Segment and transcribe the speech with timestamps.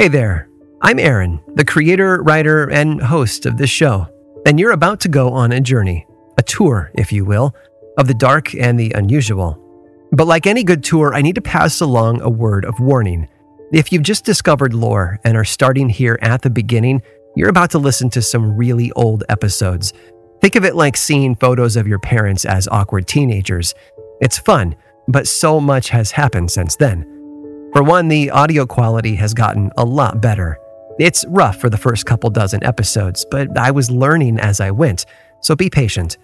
[0.00, 0.48] Hey there,
[0.80, 4.06] I'm Aaron, the creator, writer, and host of this show,
[4.46, 6.06] and you're about to go on a journey,
[6.38, 7.54] a tour, if you will,
[7.98, 9.62] of the dark and the unusual.
[10.10, 13.28] But like any good tour, I need to pass along a word of warning.
[13.74, 17.02] If you've just discovered lore and are starting here at the beginning,
[17.36, 19.92] you're about to listen to some really old episodes.
[20.40, 23.74] Think of it like seeing photos of your parents as awkward teenagers.
[24.22, 24.76] It's fun,
[25.08, 27.19] but so much has happened since then.
[27.72, 30.58] For one, the audio quality has gotten a lot better.
[30.98, 35.06] It's rough for the first couple dozen episodes, but I was learning as I went,
[35.40, 36.18] so be patient.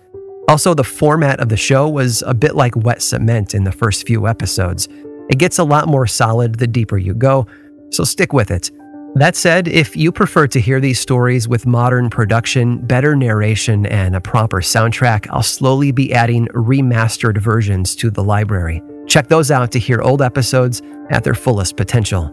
[0.49, 4.09] Also, the format of the show was a bit like wet cement in the first
[4.09, 4.89] few episodes.
[5.31, 7.47] It gets a lot more solid the deeper you go,
[7.91, 8.71] so stick with it.
[9.15, 14.17] That said, if you prefer to hear these stories with modern production, better narration, and
[14.17, 18.83] a proper soundtrack, I'll slowly be adding remastered versions to the library.
[19.07, 22.33] Check those out to hear old episodes at their fullest potential.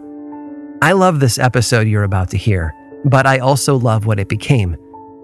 [0.82, 2.74] I love this episode you're about to hear,
[3.04, 4.76] but I also love what it became.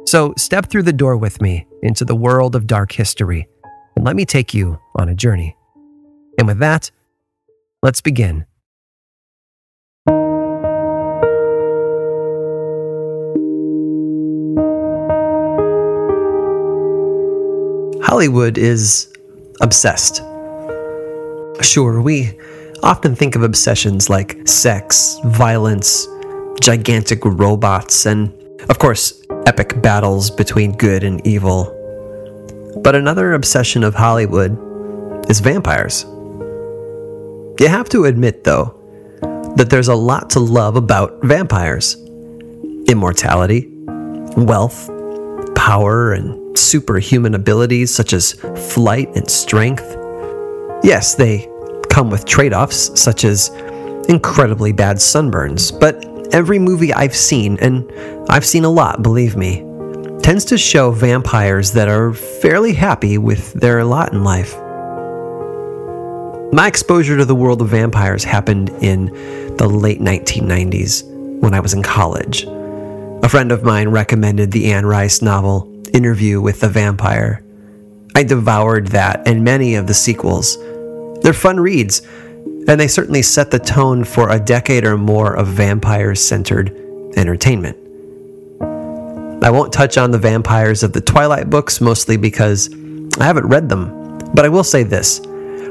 [0.07, 3.47] So step through the door with me into the world of dark history
[3.97, 5.57] and let me take you on a journey.
[6.39, 6.91] And with that,
[7.83, 8.47] let's begin.
[18.03, 19.13] Hollywood is
[19.61, 20.23] obsessed
[21.63, 22.33] Sure, we
[22.83, 26.07] often think of obsessions like sex, violence,
[26.61, 28.33] gigantic robots, and,
[28.69, 31.77] of course, epic battles between good and evil.
[32.83, 34.59] But another obsession of Hollywood
[35.31, 36.05] is vampires.
[37.61, 38.75] You have to admit, though,
[39.57, 41.97] that there's a lot to love about vampires
[42.89, 43.69] immortality,
[44.37, 44.89] wealth,
[45.55, 48.33] power, and superhuman abilities such as
[48.73, 49.85] flight and strength.
[50.83, 51.50] Yes, they
[51.91, 53.49] come with trade offs, such as
[54.09, 57.91] incredibly bad sunburns, but every movie I've seen, and
[58.31, 59.67] I've seen a lot, believe me,
[60.23, 64.57] tends to show vampires that are fairly happy with their lot in life.
[66.53, 69.07] My exposure to the world of vampires happened in
[69.57, 71.05] the late 1990s
[71.41, 72.45] when I was in college.
[73.23, 77.43] A friend of mine recommended the Anne Rice novel Interview with the Vampire.
[78.15, 80.57] I devoured that and many of the sequels
[81.23, 82.03] they're fun reads,
[82.69, 86.71] and they certainly set the tone for a decade or more of vampire centered
[87.17, 87.77] entertainment.
[89.43, 92.71] I won't touch on the vampires of the Twilight books, mostly because
[93.19, 95.21] I haven't read them, but I will say this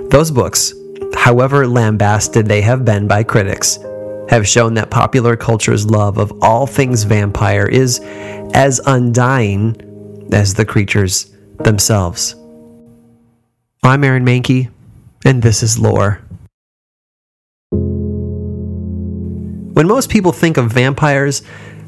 [0.10, 0.74] those books,
[1.16, 3.78] however lambasted they have been by critics,
[4.30, 8.00] have shown that popular culture's love of all things vampire is
[8.54, 12.36] as undying as the creatures themselves.
[13.84, 14.70] I'm Aaron Mahnke
[15.26, 16.22] and this is lore.
[19.74, 21.42] When most people think of vampires,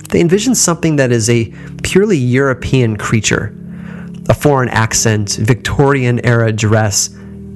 [0.10, 1.54] they envision something that is a
[1.84, 3.56] purely European creature
[4.30, 7.08] a foreign accent, Victorian era dress,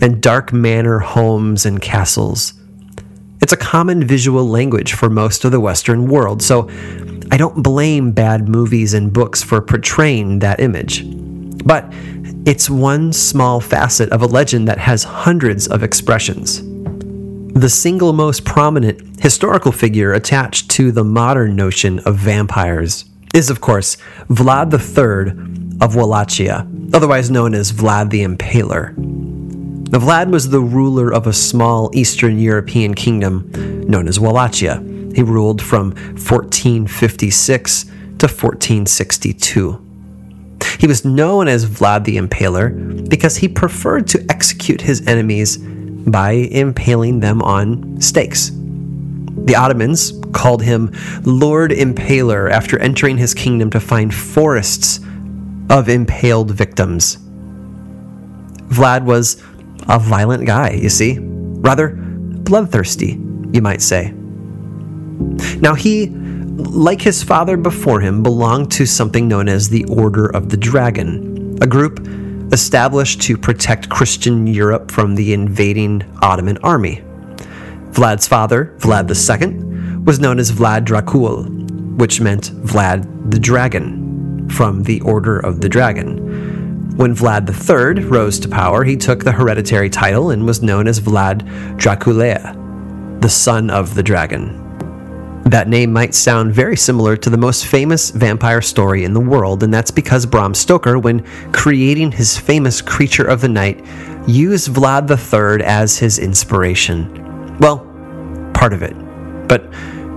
[0.01, 2.53] and dark manor homes and castles.
[3.41, 6.67] It's a common visual language for most of the Western world, so
[7.31, 11.03] I don't blame bad movies and books for portraying that image.
[11.63, 11.91] But
[12.45, 16.61] it's one small facet of a legend that has hundreds of expressions.
[17.53, 23.61] The single most prominent historical figure attached to the modern notion of vampires is, of
[23.61, 23.97] course,
[24.29, 28.95] Vlad III of Wallachia, otherwise known as Vlad the Impaler.
[29.89, 33.49] Now, Vlad was the ruler of a small Eastern European kingdom
[33.87, 34.83] known as Wallachia.
[35.15, 39.84] He ruled from 1456 to 1462.
[40.79, 46.31] He was known as Vlad the Impaler because he preferred to execute his enemies by
[46.31, 48.51] impaling them on stakes.
[49.45, 50.91] The Ottomans called him
[51.23, 54.99] Lord Impaler after entering his kingdom to find forests
[55.69, 57.17] of impaled victims.
[58.69, 59.41] Vlad was
[59.87, 63.19] a violent guy, you see, rather bloodthirsty,
[63.51, 64.11] you might say.
[65.59, 66.07] Now, he
[66.57, 71.57] like his father before him, belonged to something known as the Order of the Dragon,
[71.61, 72.07] a group
[72.53, 77.03] established to protect Christian Europe from the invading Ottoman army.
[77.91, 84.83] Vlad's father, Vlad II, was known as Vlad Dracul, which meant Vlad the Dragon, from
[84.83, 86.95] the Order of the Dragon.
[86.95, 91.01] When Vlad III rose to power, he took the hereditary title and was known as
[91.01, 91.41] Vlad
[91.77, 94.64] Draculea, the son of the dragon.
[95.45, 99.61] That name might sound very similar to the most famous vampire story in the world,
[99.61, 103.85] and that's because Bram Stoker, when creating his famous Creature of the Night,
[104.27, 107.57] used Vlad III as his inspiration.
[107.59, 107.77] Well,
[108.55, 108.95] part of it.
[109.47, 109.69] But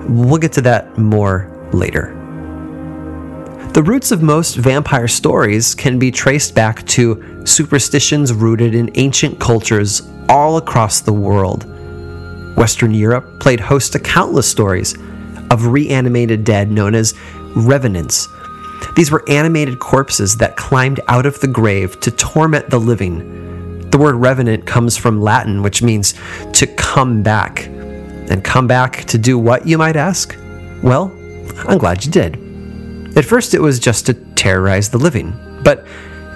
[0.09, 2.15] we'll get to that more later.
[3.75, 9.39] The roots of most vampire stories can be traced back to superstitions rooted in ancient
[9.39, 11.67] cultures all across the world.
[12.57, 14.97] Western Europe played host to countless stories
[15.51, 17.15] of reanimated dead known as
[17.55, 18.29] revenants.
[18.97, 23.89] These were animated corpses that climbed out of the grave to torment the living.
[23.91, 26.15] The word revenant comes from Latin, which means
[26.55, 27.67] to come back.
[27.67, 30.37] And come back to do what, you might ask?
[30.83, 31.11] Well,
[31.67, 32.37] I'm glad you did.
[33.17, 35.35] At first, it was just to terrorize the living,
[35.65, 35.87] but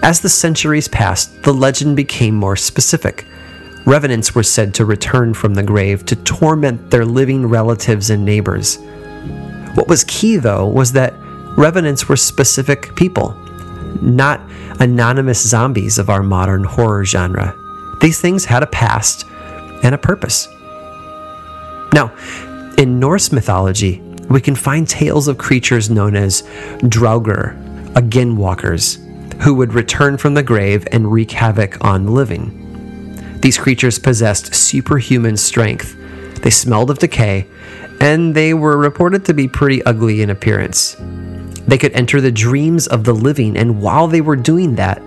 [0.03, 3.25] as the centuries passed, the legend became more specific.
[3.87, 8.79] Revenants were said to return from the grave to torment their living relatives and neighbors.
[9.75, 11.15] What was key, though, was that
[11.57, 13.35] revenants were specific people,
[14.01, 14.41] not
[14.81, 17.57] anonymous zombies of our modern horror genre.
[18.01, 19.27] These things had a past
[19.83, 20.49] and a purpose.
[21.93, 22.15] Now,
[22.79, 26.43] in Norse mythology, we can find tales of creatures known as
[26.81, 28.99] Draugr, again walkers,
[29.43, 32.59] who would return from the grave and wreak havoc on the living.
[33.41, 35.97] These creatures possessed superhuman strength.
[36.43, 37.47] They smelled of decay,
[38.03, 40.97] and they were reported to be pretty ugly in appearance.
[41.69, 45.01] They could enter the dreams of the living, and while they were doing that,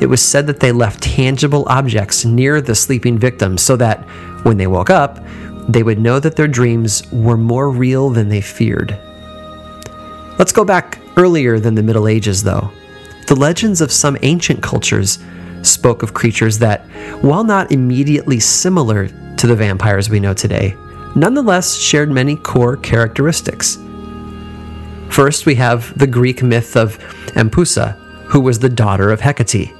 [0.00, 4.02] it was said that they left tangible objects near the sleeping victims so that
[4.44, 5.22] when they woke up,
[5.68, 8.98] they would know that their dreams were more real than they feared.
[10.38, 12.70] Let's go back earlier than the Middle Ages, though.
[13.26, 15.18] The legends of some ancient cultures
[15.60, 16.80] spoke of creatures that,
[17.20, 20.74] while not immediately similar to the vampires we know today,
[21.14, 23.78] nonetheless shared many core characteristics.
[25.10, 26.98] First, we have the Greek myth of
[27.34, 27.96] Empusa,
[28.26, 29.72] who was the daughter of Hecate.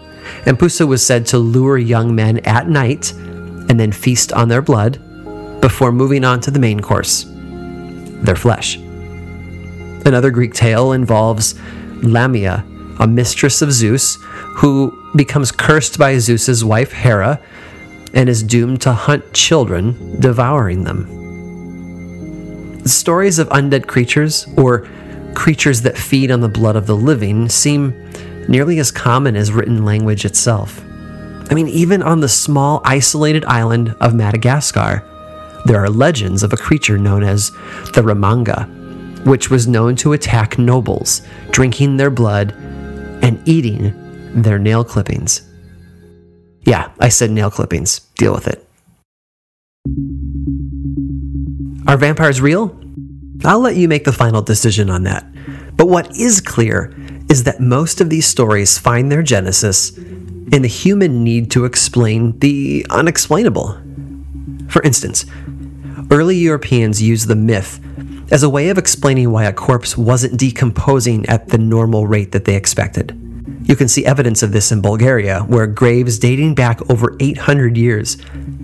[0.44, 4.98] Empusa was said to lure young men at night and then feast on their blood
[5.60, 7.26] before moving on to the main course
[8.22, 8.76] their flesh.
[10.06, 11.54] Another Greek tale involves
[12.02, 12.64] Lamia,
[12.98, 14.16] a mistress of Zeus,
[14.56, 17.40] who becomes cursed by Zeus's wife Hera
[18.14, 21.06] and is doomed to hunt children, devouring them.
[22.86, 24.88] Stories of undead creatures, or
[25.34, 27.94] creatures that feed on the blood of the living, seem
[28.48, 30.82] nearly as common as written language itself.
[31.50, 35.02] I mean, even on the small, isolated island of Madagascar,
[35.64, 37.50] there are legends of a creature known as
[37.94, 42.52] the Ramanga, which was known to attack nobles, drinking their blood
[43.22, 43.92] and eating
[44.42, 45.47] their nail clippings.
[46.68, 48.00] Yeah, I said nail clippings.
[48.18, 48.68] Deal with it.
[51.86, 52.78] Are vampires real?
[53.42, 55.24] I'll let you make the final decision on that.
[55.78, 56.94] But what is clear
[57.30, 62.38] is that most of these stories find their genesis in the human need to explain
[62.40, 63.78] the unexplainable.
[64.68, 65.24] For instance,
[66.10, 67.80] early Europeans used the myth
[68.30, 72.44] as a way of explaining why a corpse wasn't decomposing at the normal rate that
[72.44, 73.18] they expected.
[73.68, 78.16] You can see evidence of this in Bulgaria, where graves dating back over 800 years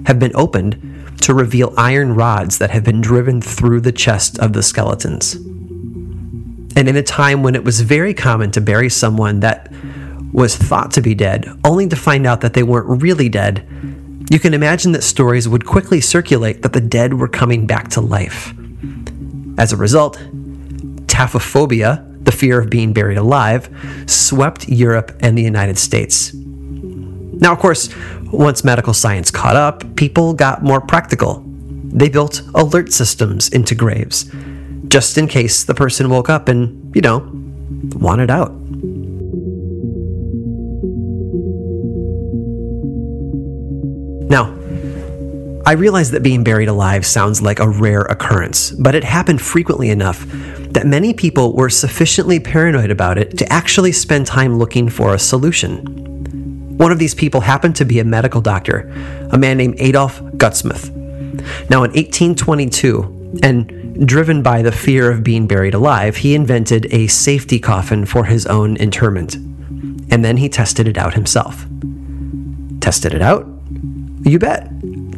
[0.06, 4.54] have been opened to reveal iron rods that have been driven through the chest of
[4.54, 5.34] the skeletons.
[6.76, 9.70] And in a time when it was very common to bury someone that
[10.32, 13.68] was thought to be dead, only to find out that they weren't really dead,
[14.30, 18.00] you can imagine that stories would quickly circulate that the dead were coming back to
[18.00, 18.54] life.
[19.58, 20.16] As a result,
[21.06, 23.68] taphophobia, the fear of being buried alive,
[24.06, 26.32] swept Europe and the United States.
[26.34, 27.88] Now, of course,
[28.32, 31.44] once medical science caught up, people got more practical.
[31.46, 34.30] They built alert systems into graves,
[34.88, 37.30] just in case the person woke up and, you know,
[37.94, 38.52] wanted out.
[44.30, 44.56] Now,
[45.66, 49.90] I realize that being buried alive sounds like a rare occurrence, but it happened frequently
[49.90, 50.26] enough
[50.74, 55.18] that many people were sufficiently paranoid about it to actually spend time looking for a
[55.18, 55.78] solution.
[56.76, 58.92] One of these people happened to be a medical doctor,
[59.30, 60.90] a man named Adolf Gutschmidt.
[61.70, 67.06] Now, in 1822, and driven by the fear of being buried alive, he invented a
[67.06, 69.36] safety coffin for his own interment.
[70.10, 71.66] And then he tested it out himself.
[72.80, 73.46] Tested it out?
[74.22, 74.73] You bet.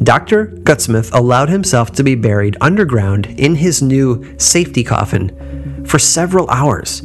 [0.06, 0.46] Dr.
[0.46, 7.00] Gutschmidt allowed himself to be buried underground in his new safety coffin for several hours,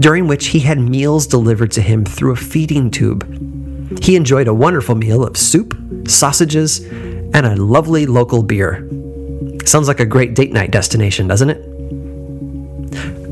[0.00, 3.24] during which he had meals delivered to him through a feeding tube
[4.00, 5.76] he enjoyed a wonderful meal of soup,
[6.08, 8.88] sausages, and a lovely local beer.
[9.64, 11.68] Sounds like a great date night destination, doesn't it?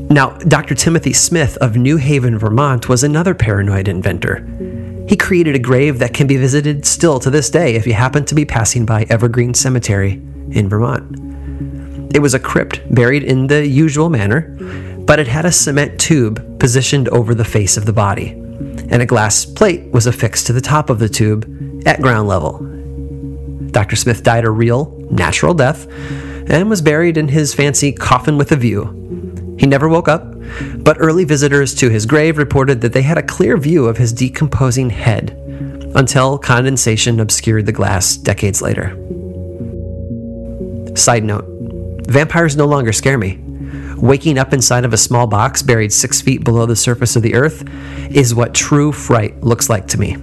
[0.09, 0.75] Now, Dr.
[0.75, 4.45] Timothy Smith of New Haven, Vermont was another paranoid inventor.
[5.11, 8.23] He created a grave that can be visited still to this day if you happen
[8.23, 10.13] to be passing by Evergreen Cemetery
[10.51, 12.15] in Vermont.
[12.15, 14.57] It was a crypt buried in the usual manner,
[15.05, 19.05] but it had a cement tube positioned over the face of the body, and a
[19.05, 21.43] glass plate was affixed to the top of the tube
[21.85, 22.59] at ground level.
[23.71, 23.97] Dr.
[23.97, 25.91] Smith died a real, natural death
[26.49, 29.00] and was buried in his fancy coffin with a view.
[29.61, 30.25] He never woke up,
[30.77, 34.11] but early visitors to his grave reported that they had a clear view of his
[34.11, 35.37] decomposing head
[35.93, 38.97] until condensation obscured the glass decades later.
[40.95, 41.45] Side note
[42.07, 43.37] vampires no longer scare me.
[43.97, 47.35] Waking up inside of a small box buried six feet below the surface of the
[47.35, 47.63] earth
[48.09, 50.15] is what true fright looks like to me.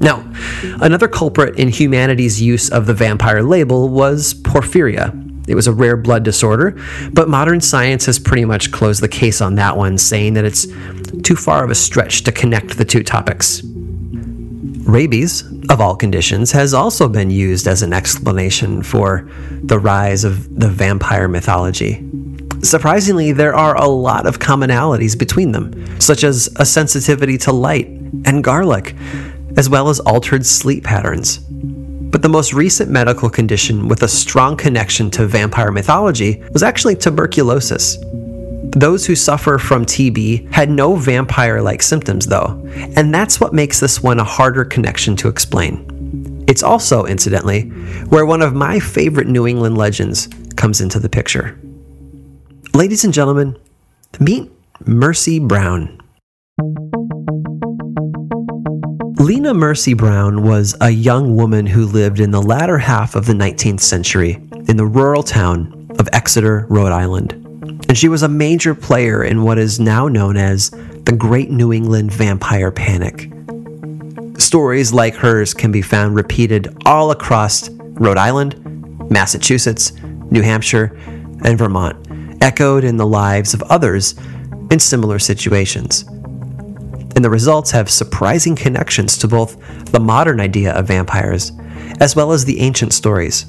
[0.00, 0.30] Now,
[0.82, 5.23] another culprit in humanity's use of the vampire label was porphyria.
[5.46, 6.80] It was a rare blood disorder,
[7.12, 10.66] but modern science has pretty much closed the case on that one, saying that it's
[11.22, 13.62] too far of a stretch to connect the two topics.
[14.86, 19.28] Rabies, of all conditions, has also been used as an explanation for
[19.62, 22.02] the rise of the vampire mythology.
[22.62, 27.88] Surprisingly, there are a lot of commonalities between them, such as a sensitivity to light
[28.24, 28.94] and garlic,
[29.56, 31.40] as well as altered sleep patterns.
[32.14, 36.94] But the most recent medical condition with a strong connection to vampire mythology was actually
[36.94, 37.98] tuberculosis.
[38.70, 43.80] Those who suffer from TB had no vampire like symptoms, though, and that's what makes
[43.80, 46.44] this one a harder connection to explain.
[46.46, 47.62] It's also, incidentally,
[48.10, 51.58] where one of my favorite New England legends comes into the picture.
[52.74, 53.58] Ladies and gentlemen,
[54.20, 54.48] meet
[54.86, 56.00] Mercy Brown.
[59.24, 63.32] Lena Mercy Brown was a young woman who lived in the latter half of the
[63.32, 64.32] 19th century
[64.68, 67.32] in the rural town of Exeter, Rhode Island.
[67.88, 71.72] And she was a major player in what is now known as the Great New
[71.72, 73.30] England Vampire Panic.
[74.38, 79.94] Stories like hers can be found repeated all across Rhode Island, Massachusetts,
[80.30, 80.94] New Hampshire,
[81.46, 84.16] and Vermont, echoed in the lives of others
[84.70, 86.04] in similar situations
[87.14, 89.56] and the results have surprising connections to both
[89.92, 91.52] the modern idea of vampires
[92.00, 93.46] as well as the ancient stories,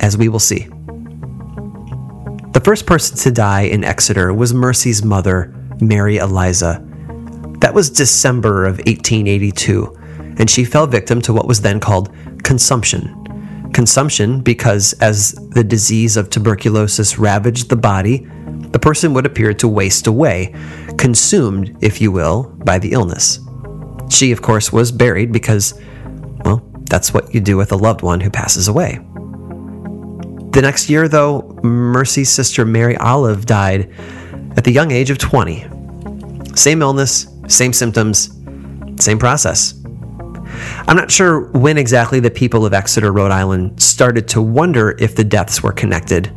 [0.00, 0.68] as we will see.
[2.52, 6.82] The first person to die in Exeter was Mercy's mother, Mary Eliza.
[7.60, 9.94] That was December of 1882,
[10.38, 13.22] and she fell victim to what was then called consumption.
[13.72, 18.26] Consumption because as the disease of tuberculosis ravaged the body,
[18.70, 20.54] the person would appear to waste away,
[20.98, 23.38] consumed, if you will, by the illness.
[24.08, 25.80] She, of course, was buried because,
[26.44, 28.98] well, that's what you do with a loved one who passes away.
[30.52, 33.92] The next year, though, Mercy's sister Mary Olive died
[34.56, 35.66] at the young age of 20.
[36.54, 38.30] Same illness, same symptoms,
[38.98, 39.74] same process.
[40.88, 45.14] I'm not sure when exactly the people of Exeter, Rhode Island started to wonder if
[45.14, 46.32] the deaths were connected,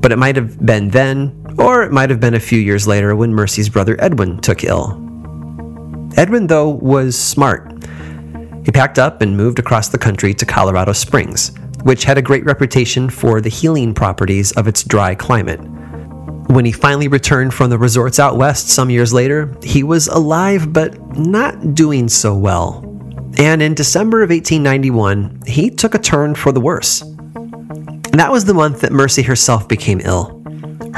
[0.00, 3.14] but it might have been then or it might have been a few years later
[3.14, 5.00] when Mercy's brother Edwin took ill.
[6.16, 7.70] Edwin, though, was smart.
[8.64, 12.44] He packed up and moved across the country to Colorado Springs, which had a great
[12.44, 15.60] reputation for the healing properties of its dry climate.
[16.48, 20.72] When he finally returned from the resorts out west some years later, he was alive
[20.72, 22.82] but not doing so well.
[23.36, 27.02] And in December of 1891, he took a turn for the worse.
[27.02, 30.33] And that was the month that Mercy herself became ill.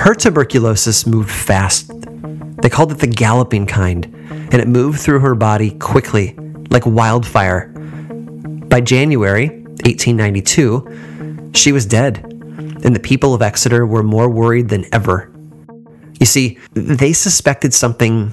[0.06, 1.90] Her tuberculosis moved fast.
[2.62, 6.36] They called it the galloping kind, and it moved through her body quickly,
[6.70, 7.72] like wildfire.
[8.68, 14.84] By January 1892, she was dead, and the people of Exeter were more worried than
[14.94, 15.28] ever.
[16.20, 18.32] You see, they suspected something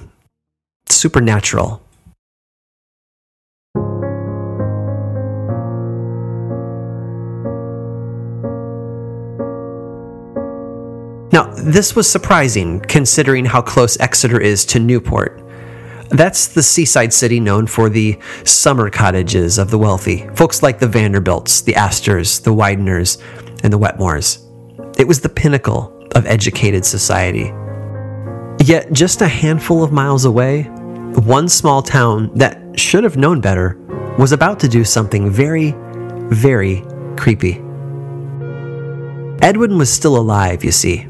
[0.88, 1.83] supernatural
[11.34, 15.42] Now, this was surprising considering how close Exeter is to Newport.
[16.10, 20.86] That's the seaside city known for the summer cottages of the wealthy, folks like the
[20.86, 23.20] Vanderbilts, the Astors, the Wideners,
[23.64, 24.46] and the Wetmores.
[24.96, 27.52] It was the pinnacle of educated society.
[28.64, 30.62] Yet, just a handful of miles away,
[31.24, 33.76] one small town that should have known better
[34.20, 35.74] was about to do something very,
[36.30, 36.84] very
[37.16, 37.60] creepy.
[39.42, 41.06] Edwin was still alive, you see,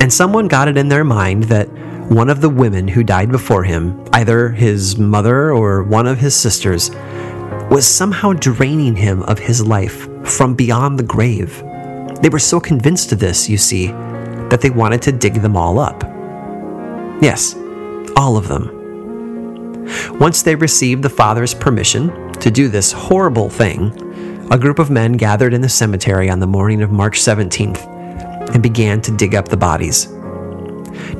[0.00, 1.68] and someone got it in their mind that
[2.10, 6.34] one of the women who died before him, either his mother or one of his
[6.34, 6.90] sisters,
[7.70, 11.62] was somehow draining him of his life from beyond the grave.
[12.20, 15.78] They were so convinced of this, you see, that they wanted to dig them all
[15.78, 16.02] up.
[17.22, 17.54] Yes,
[18.16, 19.88] all of them.
[20.18, 23.92] Once they received the father's permission to do this horrible thing,
[24.50, 27.93] a group of men gathered in the cemetery on the morning of March 17th
[28.52, 30.08] and began to dig up the bodies.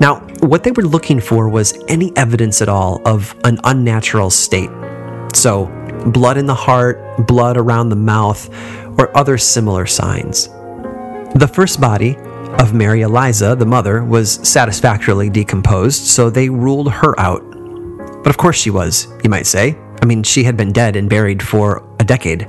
[0.00, 4.70] Now, what they were looking for was any evidence at all of an unnatural state.
[5.34, 5.66] So,
[6.06, 8.48] blood in the heart, blood around the mouth,
[8.98, 10.48] or other similar signs.
[11.34, 12.16] The first body
[12.60, 17.42] of Mary Eliza, the mother, was satisfactorily decomposed, so they ruled her out.
[18.22, 19.76] But of course she was, you might say.
[20.00, 22.48] I mean, she had been dead and buried for a decade.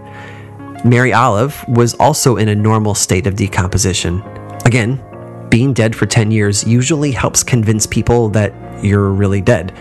[0.83, 4.21] Mary Olive was also in a normal state of decomposition.
[4.65, 5.01] Again,
[5.49, 8.53] being dead for 10 years usually helps convince people that
[8.83, 9.73] you're really dead.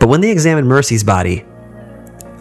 [0.00, 1.44] But when they examined Mercy's body,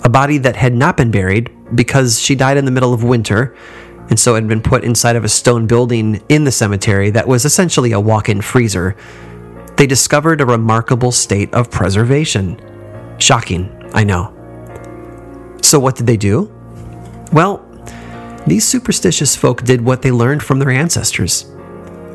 [0.04, 3.56] a body that had not been buried because she died in the middle of winter
[4.10, 7.46] and so had been put inside of a stone building in the cemetery that was
[7.46, 8.98] essentially a walk in freezer,
[9.78, 12.60] they discovered a remarkable state of preservation.
[13.20, 14.34] Shocking, I know.
[15.62, 16.52] So, what did they do?
[17.32, 17.66] Well,
[18.46, 21.46] these superstitious folk did what they learned from their ancestors.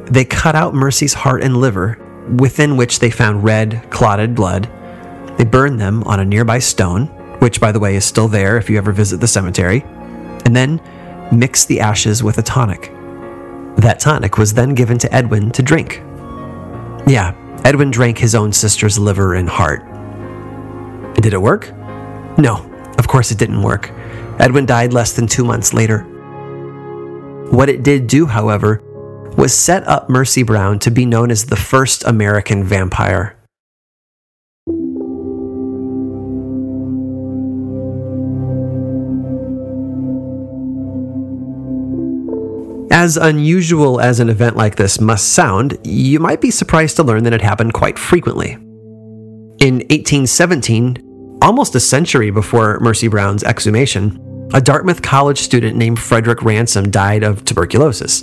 [0.06, 1.98] They cut out Mercy's heart and liver,
[2.38, 4.68] within which they found red, clotted blood.
[5.38, 7.06] They burned them on a nearby stone,
[7.40, 9.82] which, by the way, is still there if you ever visit the cemetery,
[10.44, 10.80] and then
[11.32, 12.92] mixed the ashes with a tonic.
[13.76, 16.02] That tonic was then given to Edwin to drink.
[17.06, 19.84] Yeah, Edwin drank his own sister's liver and heart.
[21.14, 21.72] Did it work?
[22.38, 23.90] No, of course it didn't work.
[24.38, 26.06] Edwin died less than two months later.
[27.50, 28.82] What it did do, however,
[29.36, 33.36] was set up Mercy Brown to be known as the first American vampire.
[42.90, 47.24] As unusual as an event like this must sound, you might be surprised to learn
[47.24, 48.52] that it happened quite frequently.
[49.60, 54.20] In 1817, almost a century before Mercy Brown's exhumation,
[54.54, 58.22] a Dartmouth College student named Frederick Ransom died of tuberculosis.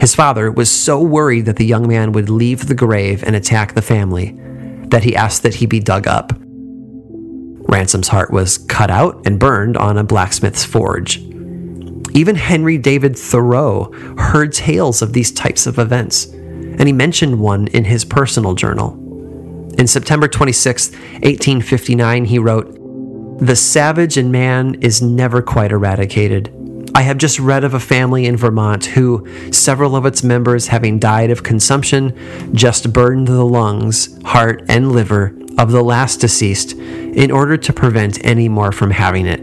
[0.00, 3.74] His father was so worried that the young man would leave the grave and attack
[3.74, 4.34] the family
[4.88, 6.32] that he asked that he be dug up.
[7.68, 11.18] Ransom's heart was cut out and burned on a blacksmith's forge.
[12.14, 17.66] Even Henry David Thoreau heard tales of these types of events, and he mentioned one
[17.68, 19.02] in his personal journal.
[19.78, 22.78] In September 26, 1859, he wrote,
[23.38, 26.50] the savage in man is never quite eradicated.
[26.94, 30.98] I have just read of a family in Vermont who, several of its members having
[30.98, 32.16] died of consumption,
[32.54, 38.24] just burned the lungs, heart, and liver of the last deceased in order to prevent
[38.24, 39.40] any more from having it.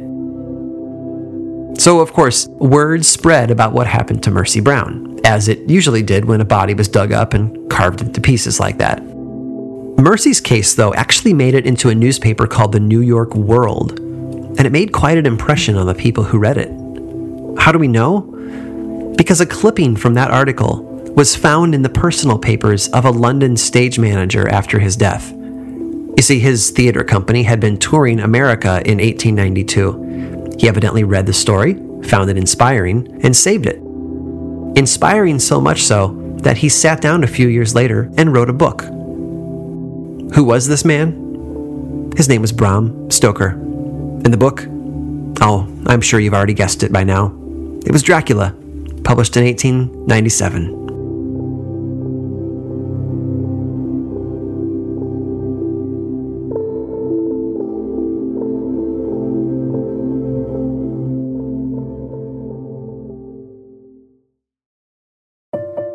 [1.80, 6.26] So, of course, word spread about what happened to Mercy Brown, as it usually did
[6.26, 9.13] when a body was dug up and carved into pieces like that.
[9.98, 14.62] Mercy's case, though, actually made it into a newspaper called the New York World, and
[14.62, 16.70] it made quite an impression on the people who read it.
[17.60, 18.22] How do we know?
[19.18, 20.84] Because a clipping from that article
[21.16, 25.32] was found in the personal papers of a London stage manager after his death.
[25.32, 30.56] You see, his theater company had been touring America in 1892.
[30.60, 33.78] He evidently read the story, found it inspiring, and saved it.
[34.76, 38.54] Inspiring so much so that he sat down a few years later and wrote a
[38.54, 38.84] book
[40.34, 42.12] who was this man?
[42.18, 43.52] His name was Bram Stoker.
[43.52, 44.66] In the book,
[45.42, 47.28] oh, I'm sure you've already guessed it by now.
[47.86, 48.56] It was Dracula,
[49.04, 50.84] published in 1897.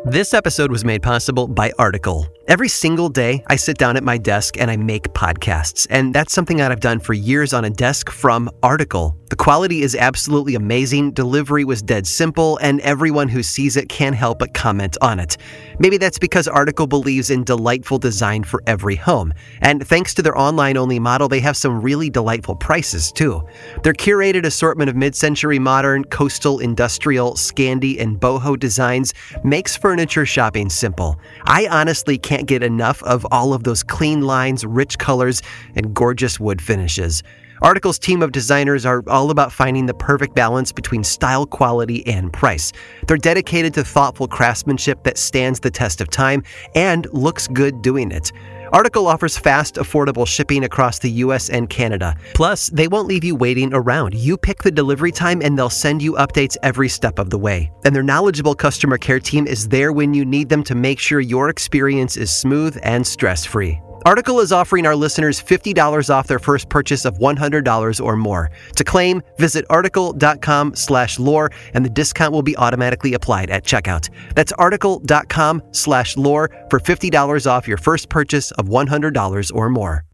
[0.05, 2.25] This episode was made possible by Article.
[2.49, 6.33] Every single day, I sit down at my desk and I make podcasts, and that's
[6.33, 9.15] something that I've done for years on a desk from Article.
[9.29, 14.15] The quality is absolutely amazing, delivery was dead simple, and everyone who sees it can't
[14.15, 15.37] help but comment on it.
[15.77, 19.31] Maybe that's because Article believes in delightful design for every home,
[19.61, 23.43] and thanks to their online only model, they have some really delightful prices too.
[23.83, 30.25] Their curated assortment of mid century modern, coastal, industrial, Scandi, and boho designs makes furniture
[30.25, 31.19] shopping simple.
[31.45, 35.41] I honestly can't get enough of all of those clean lines, rich colors,
[35.75, 37.23] and gorgeous wood finishes.
[37.61, 42.31] Article's team of designers are all about finding the perfect balance between style, quality, and
[42.31, 42.71] price.
[43.05, 48.11] They're dedicated to thoughtful craftsmanship that stands the test of time and looks good doing
[48.11, 48.31] it.
[48.71, 52.15] Article offers fast, affordable shipping across the US and Canada.
[52.33, 54.13] Plus, they won't leave you waiting around.
[54.13, 57.71] You pick the delivery time and they'll send you updates every step of the way.
[57.85, 61.19] And their knowledgeable customer care team is there when you need them to make sure
[61.19, 63.81] your experience is smooth and stress free.
[64.05, 68.49] Article is offering our listeners $50 off their first purchase of $100 or more.
[68.75, 74.09] To claim, visit article.com slash lore and the discount will be automatically applied at checkout.
[74.35, 80.05] That's article.com slash lore for $50 off your first purchase of $100 or more.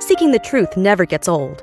[0.00, 1.62] Seeking the truth never gets old.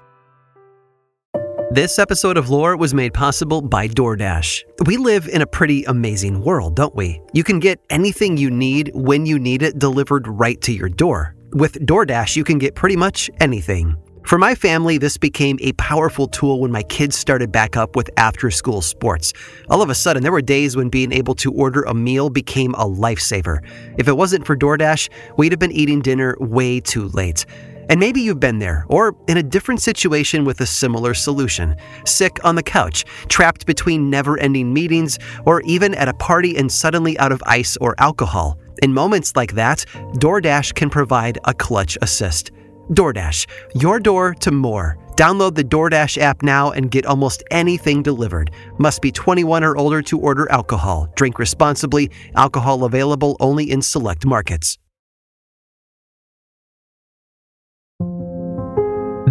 [1.73, 4.63] This episode of Lore was made possible by DoorDash.
[4.87, 7.21] We live in a pretty amazing world, don't we?
[7.31, 11.33] You can get anything you need when you need it delivered right to your door.
[11.53, 13.95] With DoorDash, you can get pretty much anything.
[14.25, 18.09] For my family, this became a powerful tool when my kids started back up with
[18.17, 19.31] after school sports.
[19.69, 22.73] All of a sudden, there were days when being able to order a meal became
[22.75, 23.59] a lifesaver.
[23.97, 27.45] If it wasn't for DoorDash, we'd have been eating dinner way too late.
[27.91, 31.75] And maybe you've been there, or in a different situation with a similar solution.
[32.05, 36.71] Sick on the couch, trapped between never ending meetings, or even at a party and
[36.71, 38.57] suddenly out of ice or alcohol.
[38.81, 42.51] In moments like that, DoorDash can provide a clutch assist.
[42.91, 44.97] DoorDash, your door to more.
[45.17, 48.51] Download the DoorDash app now and get almost anything delivered.
[48.79, 51.09] Must be 21 or older to order alcohol.
[51.17, 52.09] Drink responsibly.
[52.35, 54.77] Alcohol available only in select markets.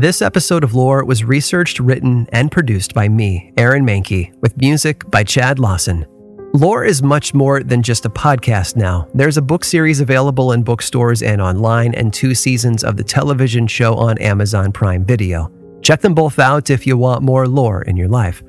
[0.01, 5.03] This episode of Lore was researched, written, and produced by me, Aaron Mahnke, with music
[5.11, 6.07] by Chad Lawson.
[6.55, 9.07] Lore is much more than just a podcast now.
[9.13, 13.67] There's a book series available in bookstores and online, and two seasons of the television
[13.67, 15.53] show on Amazon Prime Video.
[15.83, 18.43] Check them both out if you want more lore in your life.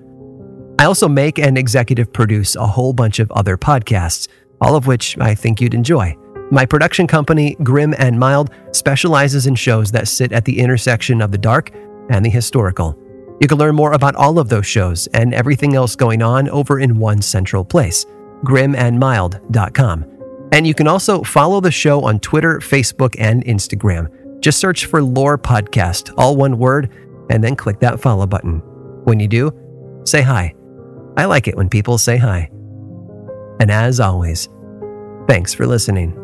[0.79, 4.29] I also make and executive produce a whole bunch of other podcasts,
[4.61, 6.15] all of which I think you'd enjoy.
[6.51, 11.31] My production company, Grim and Mild, specializes in shows that sit at the intersection of
[11.31, 11.71] the dark
[12.09, 12.97] and the historical.
[13.39, 16.79] You can learn more about all of those shows and everything else going on over
[16.79, 18.05] in one central place,
[18.43, 20.05] grimandmild.com.
[20.51, 24.41] And you can also follow the show on Twitter, Facebook, and Instagram.
[24.41, 26.91] Just search for Lore Podcast, all one word,
[27.29, 28.59] and then click that follow button.
[29.05, 30.53] When you do, say hi.
[31.15, 32.49] I like it when people say hi.
[33.61, 34.49] And as always,
[35.27, 36.20] thanks for listening.